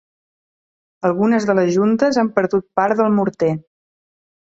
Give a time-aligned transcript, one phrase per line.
[1.09, 3.51] Algunes de les juntes han perdut part del morter.